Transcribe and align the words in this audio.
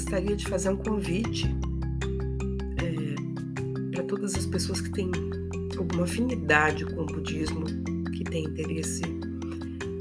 gostaria 0.00 0.34
de 0.34 0.46
fazer 0.46 0.70
um 0.70 0.76
convite 0.76 1.46
é, 2.78 3.94
para 3.94 4.02
todas 4.04 4.34
as 4.34 4.46
pessoas 4.46 4.80
que 4.80 4.90
têm 4.92 5.10
alguma 5.76 6.04
afinidade 6.04 6.86
com 6.86 7.02
o 7.02 7.06
budismo, 7.06 7.66
que 8.16 8.24
têm 8.24 8.44
interesse 8.44 9.02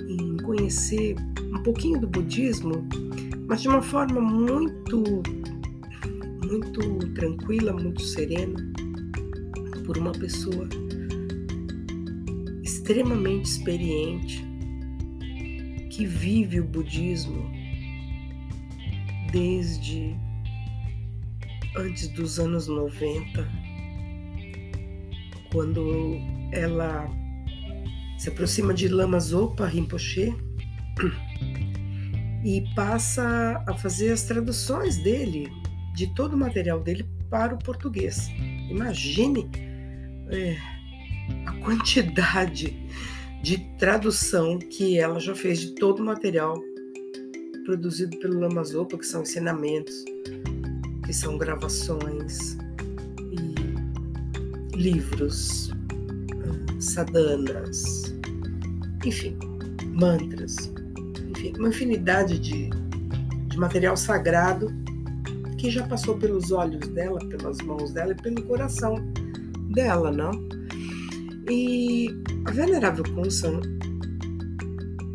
em 0.08 0.38
conhecer 0.38 1.18
um 1.54 1.62
pouquinho 1.64 2.00
do 2.00 2.08
budismo, 2.08 2.88
mas 3.46 3.62
de 3.62 3.68
uma 3.68 3.82
forma 3.82 4.22
muito, 4.22 5.04
muito 6.48 7.14
tranquila, 7.14 7.74
muito 7.74 8.02
serena, 8.02 8.58
por 9.86 9.98
uma 9.98 10.14
pessoa 10.14 10.70
extremamente 12.64 13.50
experiente 13.50 14.48
que 15.90 16.06
vive 16.06 16.62
o 16.62 16.64
budismo 16.64 17.59
desde 19.32 20.16
antes 21.76 22.08
dos 22.10 22.40
anos 22.40 22.68
90, 22.68 23.48
quando 25.52 26.18
ela 26.52 27.10
se 28.18 28.30
aproxima 28.30 28.74
de 28.74 28.88
Lama 28.88 29.20
Zopa 29.20 29.66
Rinpoche 29.66 30.36
e 32.44 32.64
passa 32.76 33.64
a 33.68 33.74
fazer 33.76 34.12
as 34.12 34.24
traduções 34.24 34.98
dele, 34.98 35.50
de 35.96 36.14
todo 36.14 36.34
o 36.34 36.38
material 36.38 36.80
dele 36.80 37.08
para 37.30 37.54
o 37.54 37.60
português. 37.60 38.30
Imagine 38.70 39.50
é, 40.30 40.58
a 41.46 41.54
quantidade 41.64 42.76
de 43.42 43.58
tradução 43.78 44.60
que 44.60 45.00
ela 45.00 45.20
já 45.20 45.36
fez 45.36 45.60
de 45.60 45.76
todo 45.76 46.02
o 46.02 46.06
material 46.06 46.56
produzido 47.70 48.18
pelo 48.18 48.40
Lama 48.40 48.64
Zopa, 48.64 48.98
que 48.98 49.06
são 49.06 49.22
ensinamentos, 49.22 50.04
que 51.06 51.14
são 51.14 51.38
gravações 51.38 52.58
e 53.32 54.76
livros, 54.76 55.72
sadanas, 56.80 58.12
enfim, 59.06 59.38
mantras, 59.94 60.74
enfim, 61.30 61.54
uma 61.60 61.68
infinidade 61.68 62.40
de, 62.40 62.72
de 63.50 63.58
material 63.60 63.96
sagrado 63.96 64.74
que 65.60 65.70
já 65.70 65.86
passou 65.88 66.18
pelos 66.18 66.52
olhos 66.52 66.88
dela, 66.88 67.20
pelas 67.20 67.60
mãos 67.60 67.92
dela 67.92 68.14
e 68.14 68.16
pelo 68.16 68.42
coração 68.46 68.96
dela, 69.76 70.12
não? 70.12 70.32
E 71.48 72.10
a 72.46 72.52
Venerável 72.52 73.04
Kunsan 73.14 73.62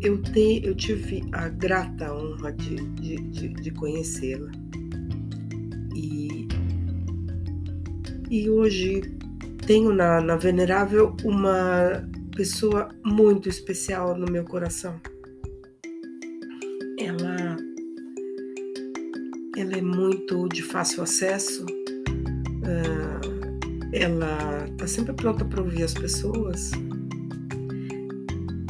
eu, 0.05 0.21
te, 0.21 0.61
eu 0.63 0.75
tive 0.75 1.23
a 1.31 1.49
grata 1.49 2.13
honra 2.13 2.51
de, 2.53 2.75
de, 2.75 3.15
de, 3.15 3.47
de 3.49 3.71
conhecê-la. 3.71 4.51
E, 5.95 6.47
e 8.29 8.47
hoje 8.47 9.01
tenho 9.65 9.91
na, 9.91 10.21
na 10.21 10.35
Venerável 10.35 11.17
uma 11.23 12.07
pessoa 12.35 12.89
muito 13.03 13.49
especial 13.49 14.15
no 14.15 14.31
meu 14.31 14.43
coração. 14.43 15.01
Ela, 16.99 17.57
ela 19.57 19.73
é 19.75 19.81
muito 19.81 20.47
de 20.49 20.61
fácil 20.61 21.01
acesso, 21.01 21.65
uh, 21.65 23.25
ela 23.91 24.67
está 24.69 24.85
sempre 24.85 25.13
pronta 25.13 25.43
para 25.43 25.61
ouvir 25.61 25.83
as 25.83 25.95
pessoas 25.95 26.71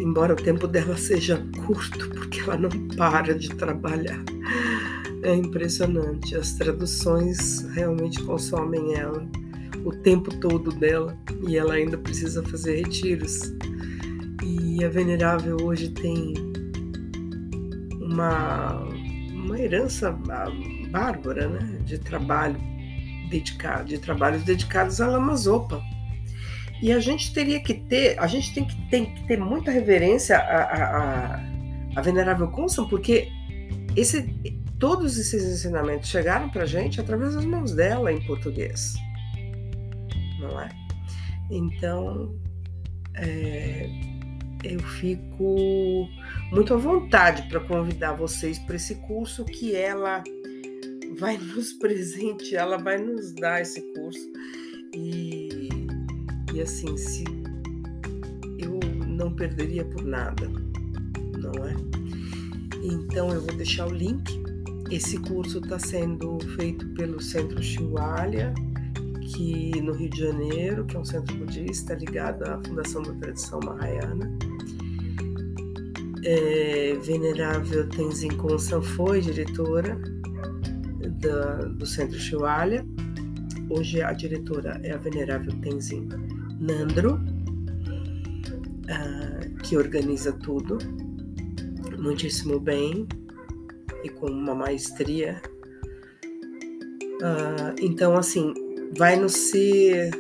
embora 0.06 0.34
o 0.34 0.36
tempo 0.36 0.68
dela 0.68 0.96
seja 0.96 1.44
curto, 1.66 2.10
porque 2.12 2.40
ela 2.42 2.58
não 2.58 2.70
para 2.96 3.34
de 3.34 3.50
trabalhar. 3.50 4.24
É 5.24 5.34
impressionante. 5.34 6.36
As 6.36 6.54
traduções 6.54 7.62
realmente 7.74 8.22
consomem 8.22 8.94
ela, 8.94 9.28
o 9.84 9.92
tempo 9.92 10.30
todo 10.40 10.72
dela, 10.72 11.18
e 11.48 11.58
ela 11.58 11.74
ainda 11.74 11.98
precisa 11.98 12.44
fazer 12.44 12.76
retiros. 12.76 13.52
E 14.44 14.86
a 14.86 14.90
Venerável 14.90 15.58
hoje 15.64 15.90
tem 15.90 16.36
uma, 18.00 18.84
uma 19.34 19.60
herança 19.60 20.16
bárbara 20.92 21.48
né, 21.48 21.80
de 21.84 21.98
trabalho 21.98 22.58
dedicado, 23.32 23.86
de 23.86 23.98
trabalhos 23.98 24.44
dedicados 24.44 25.02
à 25.02 25.08
Lama 25.08 25.36
Zopa 25.36 25.82
e 26.82 26.92
a 26.92 27.00
gente 27.00 27.34
teria 27.34 27.60
que 27.60 27.74
ter, 27.74 28.20
a 28.20 28.28
gente 28.28 28.54
tem 28.54 28.66
que, 28.66 28.90
tem 28.90 29.06
que 29.06 29.28
ter 29.28 29.40
muita 29.40 29.72
reverência 29.72 30.38
à, 30.38 31.42
à 31.96 32.02
Venerável 32.02 32.48
Constância, 32.50 32.90
porque 32.90 33.30
esse, 33.96 34.24
todos 34.80 35.18
esses 35.18 35.44
ensinamentos 35.44 36.10
chegaram 36.10 36.50
para 36.50 36.64
a 36.64 36.66
gente 36.66 37.00
através 37.00 37.36
das 37.36 37.46
mãos 37.46 37.74
dela 37.74 38.12
em 38.12 38.22
português, 38.26 38.94
não 40.40 40.60
é? 40.60 40.70
Então, 41.50 42.36
é, 43.16 43.90
eu 44.64 44.80
fico 44.80 46.10
muito 46.52 46.74
à 46.74 46.78
vontade 46.78 47.48
para 47.48 47.60
convidar 47.62 48.14
vocês 48.14 48.60
para 48.60 48.76
esse 48.76 48.96
curso 48.96 49.46
que 49.46 49.76
ela 49.76 50.24
vai 51.18 51.38
nos 51.38 51.74
presentear, 51.80 52.64
ela 52.64 52.78
vai 52.78 52.98
nos 52.98 53.34
dar 53.34 53.62
esse 53.62 53.82
curso. 53.94 54.28
E 54.94 55.45
assim, 56.62 56.96
se 56.98 57.24
eu 58.58 58.80
não 59.08 59.32
perderia 59.32 59.86
por 59.86 60.04
nada, 60.04 60.50
não 61.38 61.66
é? 61.66 61.76
Então 62.84 63.30
eu 63.32 63.42
vou 63.42 63.56
deixar 63.56 63.88
o 63.88 63.94
link. 63.94 64.44
Esse 64.92 65.18
curso 65.18 65.58
está 65.58 65.80
sendo 65.80 66.38
feito 66.56 66.88
pelo 66.90 67.20
Centro 67.20 67.62
Chihuahua, 67.62 68.54
que 69.22 69.82
no 69.82 69.94
Rio 69.94 70.10
de 70.10 70.20
Janeiro, 70.20 70.86
que 70.86 70.96
é 70.96 71.00
um 71.00 71.06
centro 71.06 71.36
budista 71.38 71.96
ligado 71.96 72.44
à 72.44 72.62
Fundação 72.64 73.02
da 73.02 73.14
Tradição 73.14 73.60
Mahayana. 73.62 74.32
É, 76.24 76.96
Venerável 77.02 77.88
Tenzin 77.90 78.30
Konsan 78.30 78.82
foi 78.82 79.22
diretora 79.22 80.00
da, 81.20 81.56
do 81.56 81.86
Centro 81.86 82.20
Chihuahua. 82.20 82.86
Hoje 83.70 84.02
a 84.02 84.14
diretora 84.14 84.80
é 84.84 84.92
a 84.92 84.98
Venerável 84.98 85.52
Tenzin 85.62 86.08
Nandro, 86.60 87.16
uh, 88.86 89.56
que 89.64 89.78
organiza 89.78 90.32
tudo 90.32 90.78
muitíssimo 92.00 92.60
bem 92.60 93.08
e 94.04 94.10
com 94.10 94.28
uma 94.28 94.54
maestria. 94.54 95.42
Uh, 97.16 97.76
então, 97.82 98.16
assim, 98.16 98.54
vai 98.98 99.16
nos 99.16 99.34
ser 99.34 100.12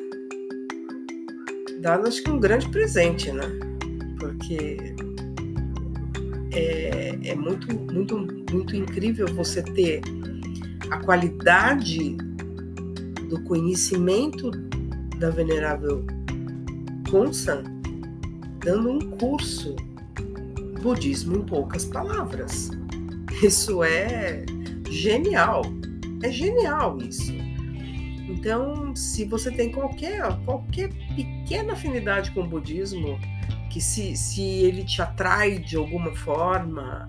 dado, 1.81 2.07
acho 2.07 2.23
que 2.23 2.31
um 2.31 2.39
grande 2.39 2.67
presente, 2.69 3.31
né? 3.31 3.45
Porque 4.19 4.77
é, 6.51 7.19
é 7.23 7.35
muito, 7.35 7.67
muito, 7.93 8.17
muito 8.51 8.75
incrível 8.75 9.27
você 9.27 9.61
ter 9.61 10.01
a 10.89 10.97
qualidade 10.99 12.17
do 13.29 13.39
conhecimento 13.43 14.49
da 15.19 15.29
venerável 15.29 16.05
Kunsan 17.09 17.63
dando 18.63 18.91
um 18.91 18.99
curso 19.11 19.75
budismo 20.81 21.37
em 21.37 21.41
poucas 21.43 21.85
palavras. 21.85 22.71
Isso 23.43 23.83
é 23.83 24.45
genial. 24.89 25.61
É 26.23 26.31
genial 26.31 26.97
isso. 26.97 27.33
Então, 28.27 28.95
se 28.95 29.25
você 29.25 29.51
tem 29.51 29.71
qualquer, 29.71 30.21
qualquer 30.45 30.89
pequena 31.15 31.73
afinidade 31.73 32.31
com 32.31 32.41
o 32.41 32.47
budismo, 32.47 33.19
que 33.69 33.79
se, 33.79 34.15
se 34.15 34.41
ele 34.41 34.83
te 34.83 35.01
atrai 35.01 35.59
de 35.59 35.75
alguma 35.75 36.15
forma, 36.15 37.07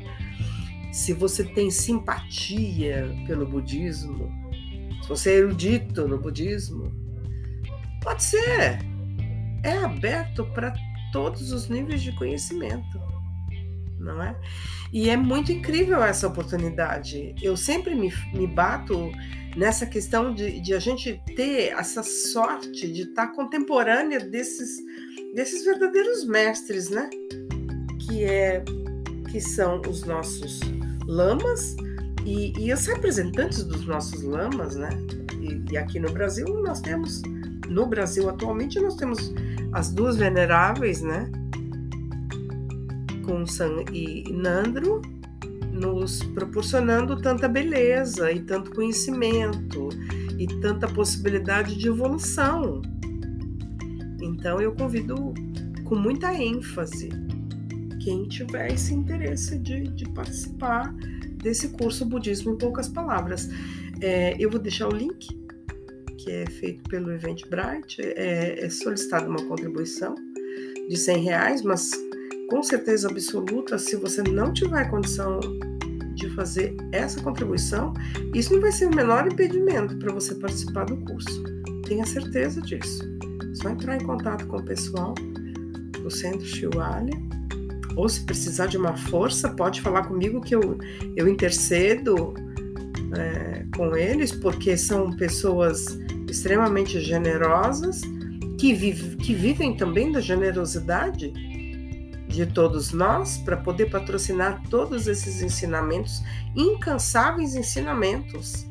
se 0.92 1.12
você 1.12 1.44
tem 1.44 1.70
simpatia 1.70 3.14
pelo 3.26 3.46
budismo, 3.46 4.30
se 5.02 5.08
você 5.08 5.30
é 5.30 5.38
erudito 5.38 6.06
no 6.06 6.18
budismo, 6.18 6.92
pode 8.02 8.24
ser 8.24 8.78
é 9.66 9.78
aberto 9.78 10.44
para 10.46 10.72
todos 11.12 11.52
os 11.52 11.68
níveis 11.68 12.02
de 12.02 12.12
conhecimento, 12.12 13.00
não 13.98 14.22
é? 14.22 14.36
E 14.92 15.10
é 15.10 15.16
muito 15.16 15.50
incrível 15.50 16.02
essa 16.02 16.26
oportunidade. 16.26 17.34
Eu 17.42 17.56
sempre 17.56 17.94
me, 17.94 18.12
me 18.32 18.46
bato 18.46 19.10
nessa 19.56 19.86
questão 19.86 20.32
de, 20.32 20.60
de, 20.60 20.74
a 20.74 20.78
gente 20.78 21.20
ter 21.34 21.72
essa 21.72 22.02
sorte 22.02 22.90
de 22.92 23.02
estar 23.02 23.28
contemporânea 23.28 24.20
desses, 24.20 24.78
desses 25.34 25.64
verdadeiros 25.64 26.24
mestres, 26.24 26.90
né? 26.90 27.10
Que, 28.06 28.24
é, 28.24 28.62
que 29.30 29.40
são 29.40 29.80
os 29.88 30.04
nossos 30.04 30.60
lamas 31.06 31.74
e, 32.24 32.52
e 32.58 32.72
os 32.72 32.86
representantes 32.86 33.64
dos 33.64 33.84
nossos 33.86 34.22
lamas, 34.22 34.76
né? 34.76 34.90
E, 35.46 35.72
e 35.72 35.76
aqui 35.76 35.98
no 35.98 36.10
Brasil 36.12 36.46
nós 36.62 36.80
temos, 36.80 37.22
no 37.68 37.86
Brasil 37.86 38.28
atualmente 38.28 38.80
nós 38.80 38.96
temos 38.96 39.32
as 39.72 39.92
duas 39.92 40.16
veneráveis, 40.16 41.00
né? 41.02 41.30
Kunsan 43.24 43.84
e 43.92 44.24
Nandro, 44.32 45.02
nos 45.72 46.22
proporcionando 46.22 47.20
tanta 47.20 47.48
beleza 47.48 48.32
e 48.32 48.40
tanto 48.40 48.70
conhecimento 48.74 49.88
e 50.38 50.46
tanta 50.60 50.88
possibilidade 50.88 51.76
de 51.76 51.88
evolução. 51.88 52.80
Então 54.22 54.60
eu 54.60 54.72
convido 54.72 55.34
com 55.84 55.94
muita 55.94 56.34
ênfase 56.34 57.08
quem 58.00 58.24
tiver 58.28 58.72
esse 58.72 58.94
interesse 58.94 59.58
de, 59.58 59.88
de 59.88 60.08
participar 60.10 60.94
desse 61.42 61.68
curso 61.70 62.04
Budismo 62.06 62.52
em 62.52 62.58
Poucas 62.58 62.88
Palavras. 62.88 63.48
É, 64.00 64.36
eu 64.38 64.50
vou 64.50 64.60
deixar 64.60 64.88
o 64.88 64.92
link, 64.94 65.28
que 66.18 66.30
é 66.30 66.46
feito 66.46 66.88
pelo 66.88 67.12
Eventbrite, 67.12 68.02
é, 68.02 68.64
é 68.64 68.70
solicitada 68.70 69.28
uma 69.28 69.42
contribuição 69.46 70.14
de 70.88 70.96
100 70.96 71.24
reais, 71.24 71.62
mas 71.62 71.90
com 72.48 72.62
certeza 72.62 73.08
absoluta, 73.08 73.78
se 73.78 73.96
você 73.96 74.22
não 74.22 74.52
tiver 74.52 74.88
condição 74.90 75.40
de 76.14 76.30
fazer 76.30 76.76
essa 76.92 77.20
contribuição, 77.20 77.92
isso 78.34 78.52
não 78.54 78.60
vai 78.60 78.72
ser 78.72 78.86
o 78.86 78.94
menor 78.94 79.26
impedimento 79.26 79.96
para 79.98 80.12
você 80.12 80.34
participar 80.34 80.84
do 80.84 80.96
curso. 80.98 81.42
Tenha 81.86 82.06
certeza 82.06 82.60
disso. 82.60 83.02
É 83.50 83.54
só 83.54 83.68
entrar 83.70 83.96
em 83.96 84.04
contato 84.04 84.46
com 84.46 84.58
o 84.58 84.64
pessoal 84.64 85.14
do 86.02 86.10
Centro 86.10 86.46
Chihuahua, 86.46 87.10
ou 87.96 88.08
se 88.08 88.24
precisar 88.24 88.66
de 88.66 88.76
uma 88.76 88.96
força, 88.96 89.48
pode 89.48 89.80
falar 89.80 90.06
comigo 90.06 90.40
que 90.40 90.54
eu, 90.54 90.78
eu 91.16 91.26
intercedo 91.26 92.34
é, 93.18 93.64
com 93.74 93.96
eles, 93.96 94.32
porque 94.32 94.76
são 94.76 95.14
pessoas 95.16 95.98
extremamente 96.28 97.00
generosas, 97.00 98.00
que, 98.58 98.72
vive, 98.72 99.16
que 99.16 99.34
vivem 99.34 99.76
também 99.76 100.10
da 100.10 100.20
generosidade 100.20 101.32
de 102.28 102.46
todos 102.46 102.92
nós 102.92 103.38
para 103.38 103.56
poder 103.56 103.86
patrocinar 103.90 104.62
todos 104.68 105.06
esses 105.06 105.42
ensinamentos, 105.42 106.22
incansáveis 106.54 107.54
ensinamentos 107.54 108.66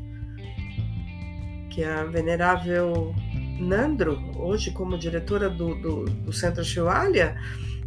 que 1.69 1.83
a 1.83 2.05
venerável 2.05 3.13
Nandro, 3.59 4.19
hoje 4.37 4.71
como 4.71 4.97
diretora 4.97 5.49
do, 5.49 5.75
do, 5.75 6.05
do 6.05 6.33
Centro 6.33 6.63
Chihuahua, 6.63 7.35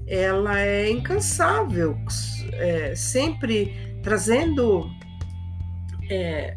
ela 0.06 0.60
é 0.60 0.90
incansável, 0.90 1.99
é, 2.52 2.94
sempre 2.94 3.99
trazendo 4.02 4.90
é, 6.08 6.56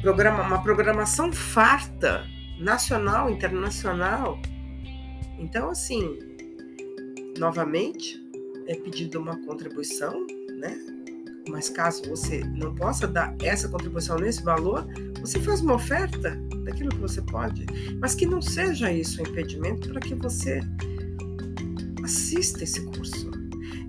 programa, 0.00 0.42
uma 0.42 0.62
programação 0.62 1.32
farta, 1.32 2.24
nacional, 2.58 3.30
internacional. 3.30 4.38
Então, 5.38 5.70
assim, 5.70 6.18
novamente, 7.38 8.20
é 8.66 8.74
pedido 8.74 9.18
uma 9.20 9.36
contribuição, 9.44 10.26
né? 10.58 10.78
Mas 11.48 11.68
caso 11.68 12.02
você 12.08 12.44
não 12.44 12.74
possa 12.74 13.08
dar 13.08 13.34
essa 13.42 13.68
contribuição 13.68 14.16
nesse 14.18 14.42
valor, 14.42 14.86
você 15.20 15.40
faz 15.40 15.60
uma 15.60 15.74
oferta 15.74 16.36
daquilo 16.64 16.90
que 16.90 16.98
você 16.98 17.22
pode, 17.22 17.66
mas 17.98 18.14
que 18.14 18.26
não 18.26 18.40
seja 18.40 18.92
isso 18.92 19.20
um 19.20 19.26
impedimento 19.26 19.88
para 19.88 20.00
que 20.00 20.14
você 20.14 20.60
assista 22.04 22.62
esse 22.62 22.84
curso. 22.86 23.39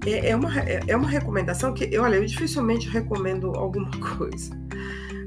É, 0.06 0.30
é, 0.30 0.36
uma, 0.36 0.60
é, 0.60 0.80
é 0.88 0.96
uma 0.96 1.10
recomendação 1.10 1.74
que, 1.74 1.98
olha, 1.98 2.16
eu 2.16 2.26
dificilmente 2.26 2.90
recomendo 2.90 3.52
alguma 3.56 3.92
coisa. 4.18 4.60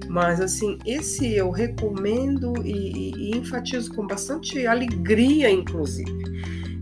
Mas, 0.09 0.41
assim, 0.41 0.79
esse 0.85 1.35
eu 1.35 1.51
recomendo 1.51 2.53
e, 2.65 3.13
e 3.17 3.37
enfatizo 3.37 3.93
com 3.95 4.07
bastante 4.07 4.67
alegria, 4.67 5.51
inclusive. 5.51 6.25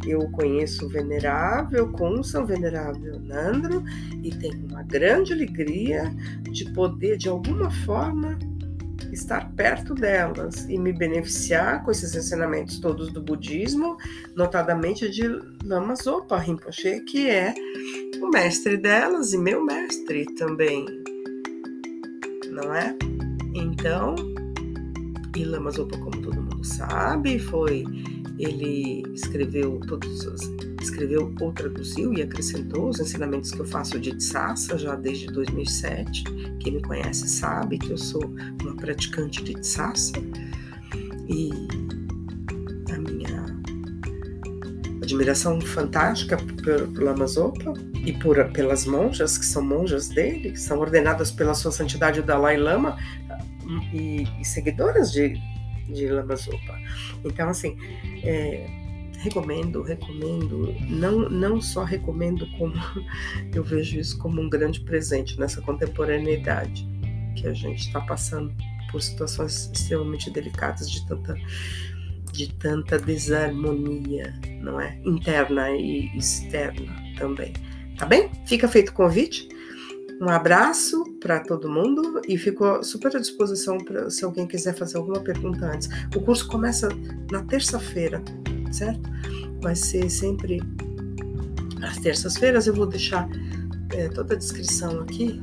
Eu 0.06 0.29
conheço 0.33 0.87
o 0.87 0.89
Venerável 0.89 1.91
com 1.93 2.23
São 2.23 2.44
Venerável 2.44 3.21
Nandro 3.21 3.85
e 4.23 4.31
tenho 4.31 4.67
uma 4.67 4.83
grande 4.83 5.33
alegria 5.33 6.12
de 6.50 6.65
poder, 6.73 7.17
de 7.17 7.29
alguma 7.29 7.71
forma, 7.71 8.37
estar 9.12 9.53
perto 9.53 9.94
delas 9.94 10.64
e 10.69 10.79
me 10.79 10.93
beneficiar 10.93 11.82
com 11.85 11.91
esses 11.91 12.14
ensinamentos 12.14 12.79
todos 12.79 13.12
do 13.12 13.23
budismo, 13.23 13.97
notadamente 14.35 15.11
de 15.11 15.29
Lama 15.64 15.94
Zopa 15.97 16.38
Rinpoche, 16.38 17.00
que 17.00 17.29
é 17.29 17.55
o 18.20 18.29
mestre 18.31 18.76
delas 18.76 19.32
e 19.32 19.38
meu 19.38 19.64
mestre 19.64 20.25
também, 20.35 20.87
não 22.50 22.75
é? 22.75 22.97
Então, 23.55 24.14
e 25.37 25.44
Lama 25.44 25.70
Zopa, 25.70 25.99
como 25.99 26.23
todo 26.23 26.43
mundo 26.43 26.65
sabe, 26.65 27.38
foi 27.38 27.85
ele 28.38 29.03
escreveu 29.15 29.79
todos 29.87 30.25
os, 30.26 30.41
escreveu 30.84 31.34
ou 31.40 31.52
traduziu 31.52 32.12
e 32.12 32.23
acrescentou 32.23 32.88
os 32.88 33.00
ensinamentos 33.00 33.50
que 33.50 33.61
eu 33.61 33.64
faço 33.64 33.99
de 33.99 34.17
Tsasa 34.17 34.79
já 34.79 34.94
desde 34.94 35.26
2007. 35.26 36.25
Quem 36.61 36.75
me 36.75 36.82
conhece 36.82 37.29
sabe 37.29 37.79
que 37.79 37.90
eu 37.90 37.99
sou 37.99 38.25
uma 38.62 38.76
praticante 38.76 39.43
de 39.43 39.55
Tsasa 39.55 40.12
e 41.29 41.50
a 42.93 42.99
minha 42.99 43.44
admiração 45.02 45.61
fantástica 45.61 46.37
pelo 46.62 47.05
Lama 47.05 47.26
Zopa 47.26 47.75
e 48.05 48.12
por, 48.12 48.44
pelas 48.52 48.84
monjas, 48.84 49.38
que 49.38 49.46
são 49.46 49.62
monjas 49.62 50.08
dele, 50.08 50.52
que 50.52 50.61
são 50.61 50.79
ordenadas 50.79 51.31
pela 51.31 51.55
sua 51.55 51.73
santidade 51.73 52.20
o 52.20 52.23
Dalai 52.23 52.56
Lama 52.56 52.96
e, 53.93 54.26
e 54.40 54.44
seguidoras 54.44 55.12
de 55.12 55.40
de 55.88 56.08
Lama 56.08 56.37
Zopa. 56.37 56.79
Então, 57.25 57.49
assim, 57.49 57.76
é, 58.23 58.67
recomendo, 59.23 59.83
recomendo, 59.83 60.75
não, 60.89 61.29
não 61.31 61.61
só 61.61 61.85
recomendo 61.85 62.47
como 62.59 62.75
eu 63.55 63.63
vejo 63.63 63.99
isso 63.99 64.19
como 64.19 64.41
um 64.41 64.51
grande 64.51 64.81
presente 64.81 65.39
nessa 65.39 65.63
contemporaneidade 65.63 66.87
que 67.37 67.47
a 67.47 67.55
gente 67.55 67.87
está 67.87 68.01
passando 68.01 68.53
por 68.91 69.01
situações 69.01 69.71
extremamente 69.73 70.31
delicadas 70.31 70.91
de 70.91 71.07
tanta 71.07 71.35
de 72.33 72.51
tanta 72.55 72.99
desarmonia, 72.99 74.35
não 74.63 74.81
é? 74.81 74.99
Interna 75.05 75.71
e 75.71 76.07
externa 76.17 76.91
também. 77.19 77.53
Tá 77.99 78.07
bem? 78.07 78.31
Fica 78.47 78.67
feito 78.67 78.89
o 78.89 78.95
convite. 78.95 79.49
Um 80.19 80.31
abraço 80.31 81.05
para 81.21 81.41
todo 81.41 81.69
mundo 81.69 82.23
e 82.27 82.39
fico 82.39 82.83
super 82.83 83.15
à 83.15 83.21
disposição 83.21 83.77
para 83.77 84.09
se 84.09 84.25
alguém 84.25 84.47
quiser 84.47 84.75
fazer 84.75 84.97
alguma 84.97 85.21
pergunta 85.21 85.67
antes. 85.67 85.91
O 86.17 86.23
curso 86.23 86.49
começa 86.49 86.89
na 87.31 87.43
terça-feira, 87.43 88.23
certo? 88.73 89.11
Vai 89.61 89.77
ser 89.77 90.09
sempre 90.11 90.61
às 91.83 91.99
terças-feiras. 91.99 92.67
Eu 92.67 92.75
vou 92.75 92.87
deixar 92.87 93.29
é, 93.93 94.08
toda 94.08 94.35
a 94.35 94.37
descrição 94.37 95.01
aqui 95.01 95.43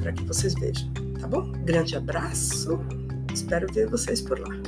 para 0.00 0.12
que 0.12 0.24
vocês 0.24 0.54
vejam, 0.54 0.90
tá 1.20 1.26
bom? 1.26 1.52
Grande 1.64 1.96
abraço, 1.96 2.78
espero 3.32 3.72
ver 3.72 3.88
vocês 3.88 4.20
por 4.20 4.38
lá. 4.38 4.67